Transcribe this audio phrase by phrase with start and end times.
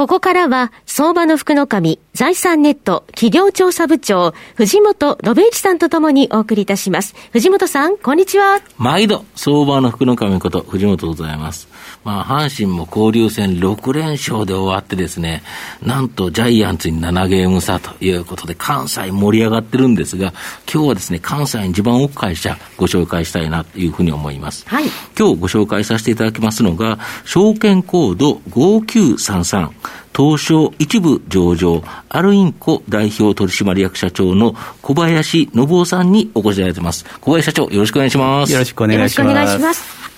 [0.00, 7.14] ここからは、相場の福の神、財産ネット企業調査部長、藤本信一さんとともにお送りいたします。
[7.32, 8.62] 藤本さん、こんにちは。
[8.78, 11.68] 毎度、相場の福の神こと、藤本でございます。
[12.04, 15.42] まあ、阪神も交流戦6連勝で終わってですね、
[15.82, 20.32] なんとジャイアンツに7ゲーム差ということで、関西盛り上がってるんですが、
[20.72, 24.64] 今日はですね、関西に地盤を置く会社、ご紹介したいなというふうに思います。
[24.68, 24.84] はい。
[25.18, 29.70] 今日ご紹介させていただきますのが、証券コード5933、
[30.16, 37.04] 東証一部上場、アルインコ代表取締役社長の小林信夫さんにお越しいただいてます。
[37.20, 38.52] 小林社長、よろしくお願いします。
[38.52, 40.09] よろしくお願いします。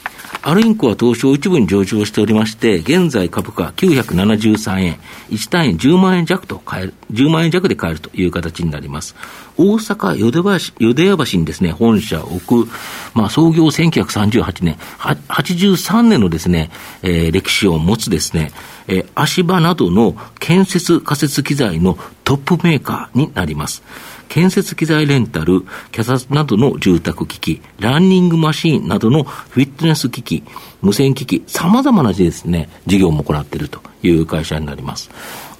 [0.45, 4.99] アルインコは東証一部に上場しておりまして、現在株価973円、
[5.31, 9.15] 1単位10万円弱と買える、10万円弱で買えるという形になります。
[9.57, 12.71] 大阪淀屋橋にですね、本社を置く、
[13.15, 16.71] まあ、創業1938年、83年のですね、
[17.05, 18.51] えー、歴史を持つですね、
[18.89, 23.85] えー、足場などの建設仮設機材のトップメーカーになります。
[24.33, 30.43] 建設機材レンタル、キャサなどの住宅機器、ランニングマシーンなどのフィットネス機器、
[30.81, 35.11] 無線機器、様々なですね、事業も行っているという会社になります。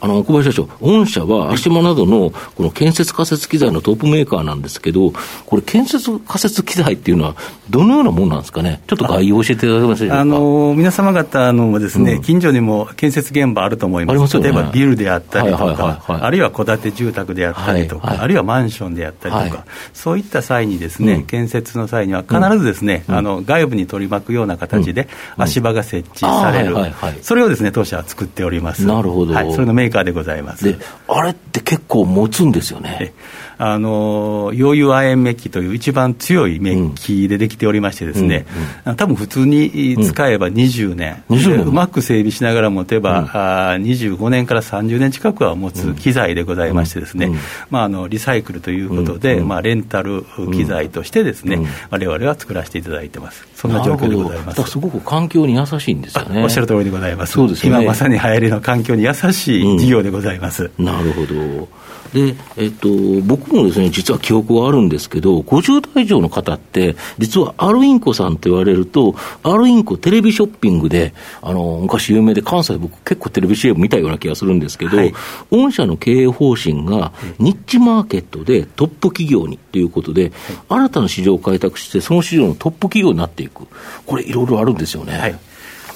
[0.03, 5.13] あの、小林社長、御社は足間などのこの建設仮設機材のトップメーカーなんですけど、
[5.47, 7.37] これ建設仮設機材っていうのは
[7.71, 8.83] どのようなものなんですかね？
[8.89, 10.21] ちょっと概要を教えていただけますでしょうか？
[10.21, 14.19] あの、皆様方のもですね、うん、近所にも建設現場あると思います。
[14.19, 25.07] ますね、例えばビルであったりとか、あるいは戸建て住宅であったりとか、はいはい、あるいはマンションであったりとか、はい、そういった際にですね、うん、建設の際には必ずですね、うん、あの、外部に取り巻くような形で
[25.37, 26.75] 足場が設置される。
[27.23, 28.85] それをですね、当社は作っております。
[28.85, 29.35] なるほど。
[29.35, 30.77] はい、それのメーカーでございます。
[31.09, 33.13] あれって結構持つんですよね。
[33.59, 38.47] あの溶融亜鉛メッキという一番強いメッキでできておりましてですね、
[38.85, 47.31] うんうん、多分普通に使えば20年、うん、うまく整備しながら持てば、うん、あ25年から30年近くは持つ機材でございましてですね、
[47.71, 53.47] まあ、あのリサイクルということで、まあ、レンタル機材としてですね、われわれは作らせていただいてます。
[53.55, 54.63] そんな状況でございます。
[54.65, 56.43] すごく環境に優しいんですよね。
[56.43, 57.35] おっしゃる通りでございます。
[57.35, 60.71] そうです、ね、今まさに流行りの環境に優しい事業でございます。
[60.79, 61.69] なるほど。
[62.13, 62.89] で、えっと、
[63.25, 75.15] 僕もですね、実は記憶はあるんですけど、50代以上の方って、実はアルインコさんと言われると、アルインコテレビショッピングで、あの、昔有名で、関西僕結構テレビ CM 見たような気がするんですけど、はい、
[75.51, 80.33] 御社の経営方針が、ニッチマーケットでトップ企業にということで、はい、
[80.69, 83.67] 新たな市場を開拓して、その市場のトップ企業になっていく。
[84.07, 85.19] これいろいろあるんですよね。
[85.19, 85.39] はい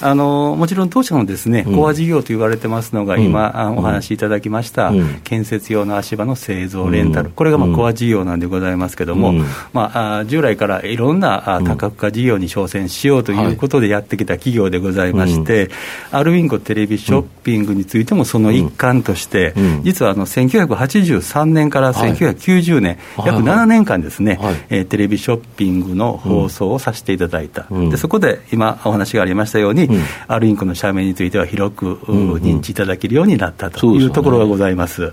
[0.01, 4.93] あのもちろん当社のですね、コア事業と言われてますのが、今、お話しいただきました、
[5.25, 9.33] 建設用の足場の製造、レンタル、これがまあコア事業なんでございますけれども、
[9.73, 15.71] まあ、従来からいろんな多角化事業に挑戦しようということでやってきた企業でございまして、
[16.11, 35.13] アルウィンゴテレビショッピングについてもその一環として、実はあの1983年から1990年、約7年間ですね、えテレビショッピングの放送をさせていただいた、でそこで今、お話がありましたように、うん、あるインコの社名については広く、認知いただけるようになったというところがございます。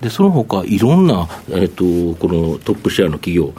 [0.00, 3.52] でその他いろんな、えーと、このトップシェアの企業、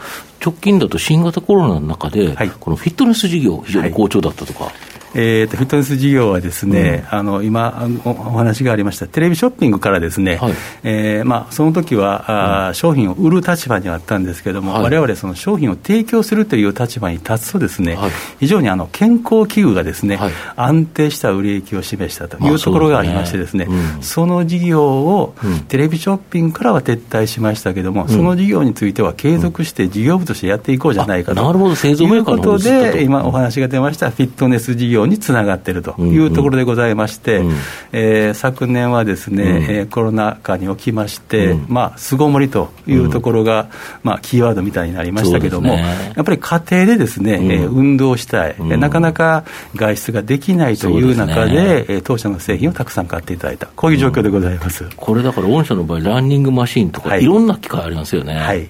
[0.43, 4.65] 直近だと新型コロナの中で、はい、このフィットネス事業、非常に好調だったとか。
[4.65, 4.73] はい
[5.13, 25.35] えーと、フィットネス事業はですね、うん、あの今お、お話がありました、テレビショッピングからですね、はい、えー、まあ、その時は、あ商品を売る立場にあったんですけれども、われわれその商品を提供するという立場に立つとですね、はい、非常にあの健康器具がですね、はい、安定した売れ行きを示したというところがありましてですね、まあそすねうん、その事業を
[25.67, 31.75] テレビショッピングからは撤退しましたけれども、うん、その事業については継続して事業部としてやっていこうじゃないかと、なるほど。
[31.75, 37.55] 製造メーカーのことで、今お話が出ましたフィットネス事業につながっているというところでございまして、うんうん、
[37.91, 43.69] えー、昨年はですね、うん、えー、コロナ禍におきまして、うん、まあ、巣ごもりというところが、
[44.03, 49.45] まあ、キーワードみたいになりましたけれども、ね、やっぱり家庭でですね、うん、えー、運動したい、なかなか
[49.75, 58.35] 外出ができないという中で、でね、当社の製品をたくさん買っていただいた、こういう状況でございます、これだから、御社の場合、ランニングマシンとか、はい、いろんな機械ありますよね。
[58.35, 58.67] はい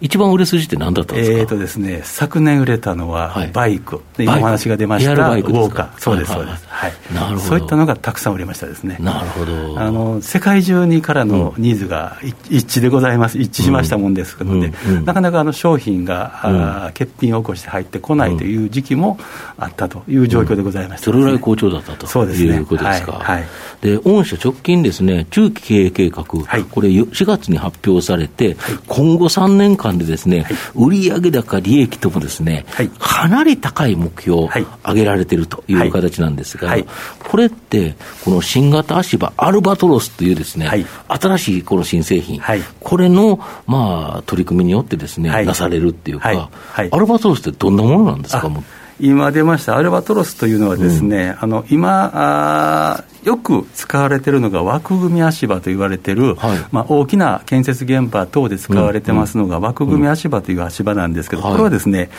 [0.00, 1.38] 一番売れ筋って何だったんですか？
[1.38, 7.40] えーとですね、昨年売れたのはバイク、はい、今お話が出ました、ウォーカー、そうです、そうです、はい、なるほど。
[7.40, 8.96] そういったのがたくさん売れましたですね。
[9.00, 9.78] なるほど。
[9.78, 12.16] あの世界中にからのニーズが
[12.48, 19.18] 一致でございます、一致しましたもんですので、うんうん、なかなかあの商品が、うん、あ欠品を起こして入ってこないという時期も
[19.58, 23.12] あったという状況でございました、ね、それぐらい好調だったとそうです、ね、いうことですか。
[23.12, 23.46] はい、はい、
[23.82, 32.64] で御社直近ですね、中期経営計画、はい、これ4月に発表されて、はい、今後3年間でですね、売上高、利益ともですね、
[32.98, 34.50] かなり高い目標を
[34.84, 36.69] 上げられているという形なんですが、
[37.28, 37.94] これって、
[38.24, 42.40] この新型足場、アルバトロスというですね、新しいこの新製品、
[42.80, 46.50] これの、まあ、取り組みによってですね、なされるっていうか、
[46.90, 48.50] アルバトロスってどんなものなんですか、
[49.00, 62.10] 今出ましたアルバトロスというのはですね、うん、あの今あよく使われているのが枠組み足場と言われている、はい、まあ、大きな建設現場等で使われてますのが、枠組み足場という足場なんですけど、これはですね、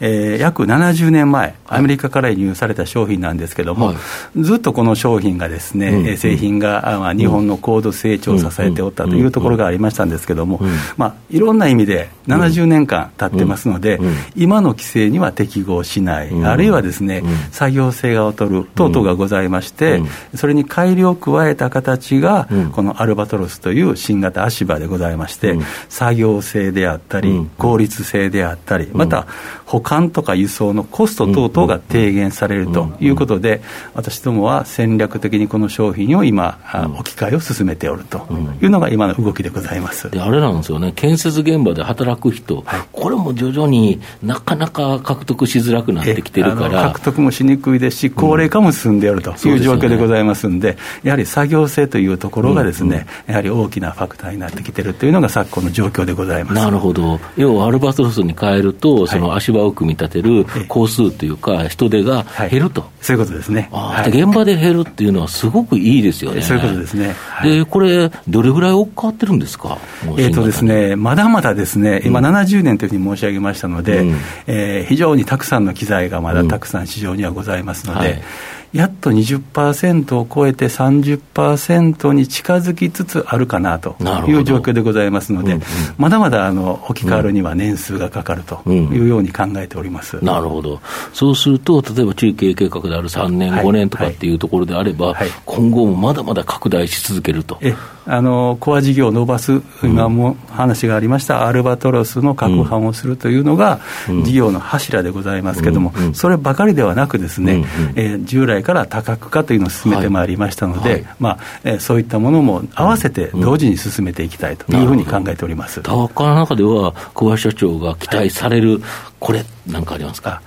[0.00, 3.96] えー、約70年前、アメリカから輸入された商品なんですけども、はい、
[4.42, 10.60] ずっとこの商品がですね、うん、製品が、まあ、日本の高度成長を支えておったというところがありましたんですけども、
[10.98, 13.98] まあ、いろんな意味で70年間経ってますので、
[14.36, 20.02] 今の規制には適合しない、あるいはですね、作業性が劣る等々がございまして、
[20.34, 29.26] それれに改良を加えた形が、このアルバトロスという新型足場でございまして、作業性であったり、効率性であったり、また
[29.64, 33.62] 保管とか輸送のコスト等々が低減されるということで、
[33.94, 36.58] 私どもは戦略的にこの商品を今、
[36.98, 38.26] 置き換えを進めておると
[38.60, 40.10] いうのが今の動きでございます。
[40.10, 46.90] であれなんですよね、建設現場で働く人、はい、これも徐々になかなか獲得しづらくなってきてるから。
[46.90, 50.48] 獲得もしにくいですし、高齢化も進んでいるという状況でございます。
[50.48, 56.54] んで、やはり作業性というところがですね、やはり大きなファクターになってきてるというのが昨今の状況でございます。
[56.54, 66.42] なるほど、要はアルバトロスに変えると、その足場を組み立てる工数というか、人手が減ると、はい、そういうことですね、はい、現場で減るっていうのは、すごくいいですよね。
[66.42, 69.78] そういうことですね、はい、でこれ、どれぐらい置かわってるんですか、
[70.18, 78.00] えーとですね、まだまだですね、今、70年というふうに申し上げましたので、うん、えー、非常にたくさんの機材がまだたくさん市場にはございますので。
[78.00, 78.22] うんはい
[78.72, 83.96] やっと20%を超えて30%に近づきつつあるかなと
[84.28, 85.64] いう状況でございますので、うんうん、
[85.98, 90.80] まだまだあの置き換わるには年数がかかるというように考えております、うん、なるほど、
[91.12, 95.14] そうすると、例えば中継計画である3年、5年とかっていうところであれば、はい。
[95.16, 97.58] はい、今後もまだまだ拡大し続けると。
[98.06, 103.80] あのコア事業を伸ばす、今も話がありました、アルバトロスの拡販をするというのが、
[104.24, 107.64] 事業の柱でございますけれども、そればかりではなくですね、
[107.94, 111.06] えー、従来から多角化というのを進めてまいりましたので、はい。
[111.18, 115.80] まあえー、そういったものも合わせて同時に進めていきたいというふうに考えております。
[115.82, 118.82] 多角化の中では小林社長が期待される、
[119.18, 120.42] これ、なんかありますか？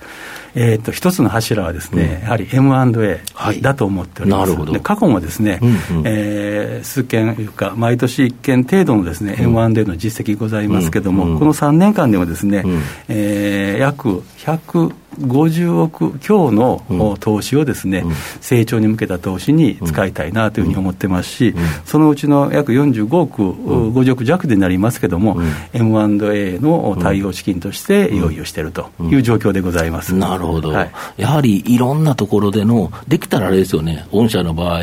[0.55, 34.81] えーと、一つの柱はですね、うん、やはり M&A だと思っております、はい、で過去もですね、うんうん、えー、数件いうか、毎年1件程度のですね、うん、M&A の実績ございますけれども、うんうん、この3年間でもですね、うん、えー、約100 50億強の投資をですね、うん、成長に向けた投資に使いたいなというふうに思ってますし、うん、そのうちの約45億、うん、50億弱でなりますけれども、うん、M&A の対応資金として用意をしているという状況でございます、なるほど、はい、やはりいろんなところでの、できたらあれですよね、御社の場合、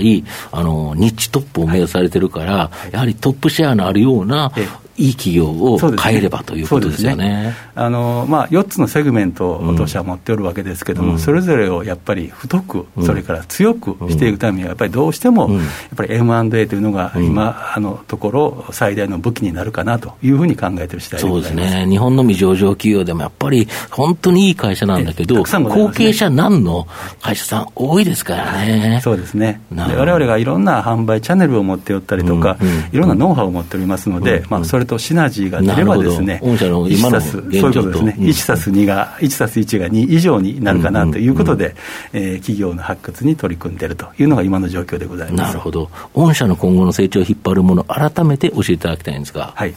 [0.52, 4.52] あのニッチトップを目指されてるから、はい、やはりトップシェアのあるような、
[5.00, 7.30] いい企業を変えればということですよね。
[7.30, 7.54] ね。
[7.74, 15.60] あのまあ、4つのセグメントを当社は持っておるわけですけれども、うん、それぞれをやっぱり太く、それから強くしていくためには、やっぱりどうしても、やっ
[15.96, 26.86] ぱり M&A というのが今、あのところ、最大の武器になるかなというふうに考えている次第でそうですね、日本の未上場企業でもやっぱり本当にいい会社なんだけど、後継者難の
[27.22, 29.00] 会社さん、多いですからね。
[29.02, 29.62] そうですね。
[29.74, 32.58] われわれがいろんな販売チャンネルを持っておったりとか、
[32.92, 41.76] いろんなノウハウを持っておりますので、まあ、それとシナジーが出ればですね、御社の今のそういうことですね、1たす2が、1たす1が2以上になるかなということで、
[42.12, 45.40] え企業の発掘に取り組んでいるというのが今の状況でございます。
[45.48, 49.52] なるほど、御社の今後の成長を引っ張るもの、改めて教えていただきたいんですが。
[49.54, 49.74] はい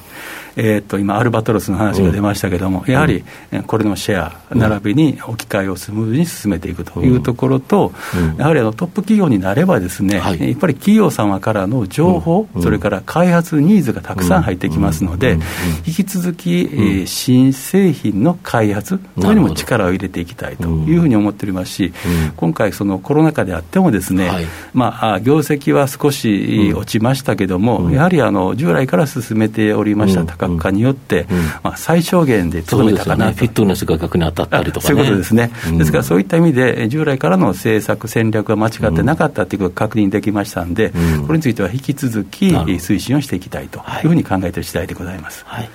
[0.56, 3.24] えー、と今、アルバトロスの話が出ましたけれども、うん、やはり
[3.68, 15.38] これのシェア、並びに置き換えをスムーズに進めていくというところと、うん、やはりあのトップ企業になれば、ですね、はい、やっぱり企業様からの情報、それから開発ニーズがたくさん入ってきますので、
[15.86, 21.94] 引き続き、えー、新製品の開発、これにも力を入れていきたいというふうに思っておりますし、
[22.36, 40.92] 今回、そのコロナ禍であっても、ですね、はい、まあ、業績は少し落ちましたけども、やはりあの従来から進めておりました高格化によって、うん、まあ、最小限でとどめたかな、ね、フィットネスが額に当たったりとか、ね、そういうことですね、ですからそういった意味で、従来からの政策、戦略が間違ってなかったということが確認できましたんで、
[41.26, 45.44] これについては引き続き推進をしていきたいというふうに考えている次第でございます。
[45.48, 45.70] はい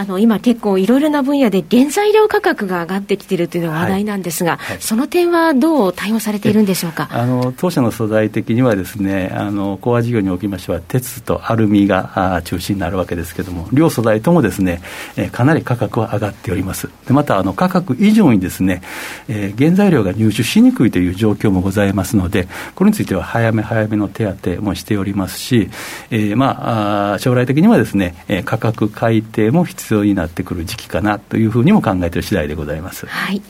[0.00, 4.66] あの今、結構いろいろな分野で原材料価格が上がってきているというのが話題なんですが、はい。
[4.70, 7.08] はい、その点はどう対応されているんでしょうか？
[7.12, 14.80] あの当社の素材的にはですねあのコア事業におきましては鉄とアルミが中心になるわけですけれども両素材ともですね、
[15.16, 16.88] えー、かなり価格は上がっております。
[17.06, 18.80] でまたあの価格以上にですね、
[19.28, 25.68] えー、原材料が入手しにくいという状況もございますのでこれについては早め早めの手当もしておりますし、
[26.10, 28.14] えー、まあ将来的にはですね
[28.46, 33.06] 価格改定も必要になってくる時期かなというふうにも考えている次第でございます。
[33.06, 33.42] はい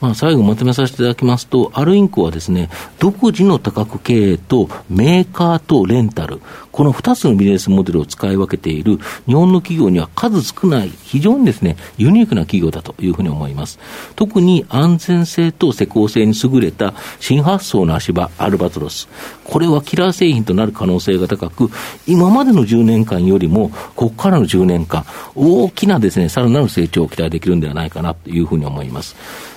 [0.00, 2.70] まあ、最後まとめさせていただきますと、アルインコはですね、
[3.00, 6.40] 独自の多角経営とメーカーとレンタル、
[6.78, 13.80] この2つのビジネスモデルを使い分けている日本の企業には数少ない、非常にですね、ユニークな企業だというふうに思います。
[14.14, 19.08] 特に安全性と施工性に優れた新発想の足場、アルバトロス。
[19.42, 21.68] これはキラー製品となる可能性が高く、
[22.06, 25.04] 今までの10年間よりも、ここからの10年間、
[25.34, 29.16] 大きなですね、さらなる成長を期待できるんではないかなというふうに思います。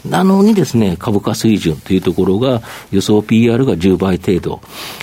[0.10, 4.60] なのにですね、株価水準というところが、予想 PR が10倍程度、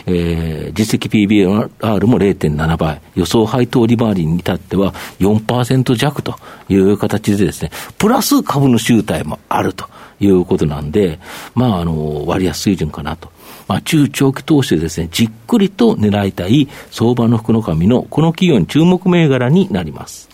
[0.06, 6.36] えー、実績 PBR も0.7倍、予想配当利回りに至っては4%弱と
[6.68, 9.86] いう形でですね、プラス株の集体もあると
[10.20, 11.18] いうことなんで、
[11.54, 13.30] まあ、あの、割安水準かなと。
[13.66, 20.28] まあ、中長期投資でですね、じっくりと狙いたい相場の福の神のこの企業に注目銘柄になります。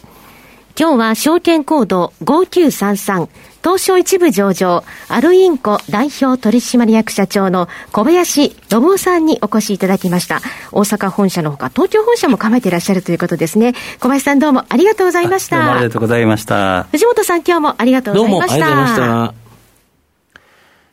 [0.76, 3.28] 今日は証券コード5933
[3.62, 10.40] 東証一部上場、アルインコ代表取締役社長の小林信夫さんにお越しいただきました。
[10.73, 13.73] 大阪本社のほか、東京本社も構えていらっしゃるということですね。
[14.00, 15.76] 小林さんどうもありがとうございました。
[15.76, 16.83] ありがとうございました。
[16.90, 18.59] 藤本さん今日もありがとうございました。
[18.59, 19.35] どうもありがとうございました。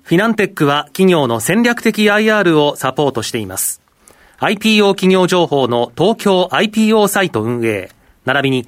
[0.03, 3.81] フィナンテックは企業の戦略的 IR をサポートしています。
[4.39, 7.89] IPO 企業情報の東京 IPO サイト運営、
[8.25, 8.67] 並びに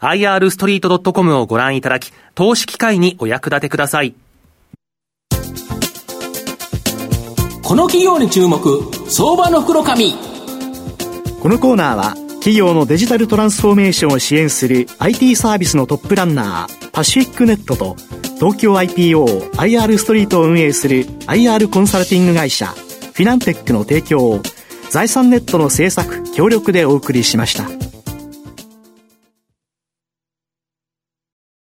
[0.00, 4.14] irstreet.com をご覧いただき、投資機会にお役立てください。
[7.62, 10.14] この企業に注目、相場の袋紙。
[11.42, 17.96] このコーナーは、企業のデジタルトランスフォーメーションを支援する IT サービスのトップランナー、パシフィックネットと、
[18.36, 24.40] 東京 IPO、IR ストリートを運営する IR コンサルティング会社、フィナンテックの提供を、
[24.90, 27.75] 財産ネットの制作、協力でお送りしました。